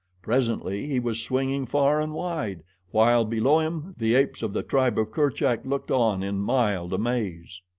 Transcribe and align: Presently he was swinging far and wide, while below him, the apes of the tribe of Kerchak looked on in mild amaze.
Presently 0.23 0.87
he 0.87 0.99
was 0.99 1.21
swinging 1.21 1.67
far 1.67 2.01
and 2.01 2.11
wide, 2.15 2.63
while 2.89 3.23
below 3.23 3.59
him, 3.59 3.93
the 3.99 4.15
apes 4.15 4.41
of 4.41 4.51
the 4.51 4.63
tribe 4.63 4.97
of 4.97 5.11
Kerchak 5.11 5.63
looked 5.63 5.91
on 5.91 6.23
in 6.23 6.39
mild 6.39 6.91
amaze. 6.91 7.61